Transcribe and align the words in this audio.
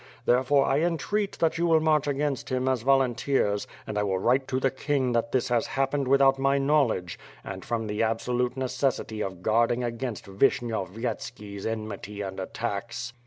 Therefore 0.25 0.65
I 0.65 0.79
entreat 0.79 1.37
that 1.37 1.59
you 1.59 1.67
will 1.67 1.79
march 1.79 2.07
against 2.07 2.49
him 2.49 2.67
as 2.67 2.81
vol 2.81 3.01
unteers 3.01 3.67
and 3.85 3.99
I 3.99 4.01
will 4.01 4.17
write 4.17 4.47
to 4.47 4.59
the 4.59 4.71
king 4.71 5.11
that 5.11 5.31
this 5.31 5.49
has 5.49 5.67
happened 5.67 6.07
without 6.07 6.39
my 6.39 6.57
knowledge, 6.57 7.19
and 7.43 7.63
from 7.63 7.85
the 7.85 8.01
absolute 8.01 8.57
necessity 8.57 9.21
of 9.21 9.43
guarding 9.43 9.83
against 9.83 10.25
Vishnyovyetski's 10.25 11.67
enmity 11.67 12.23
and 12.23 12.39
attacks." 12.39 13.13